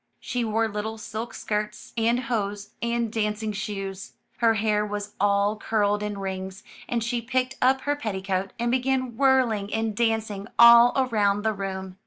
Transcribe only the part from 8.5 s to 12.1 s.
and began whirling and dancing all around the room.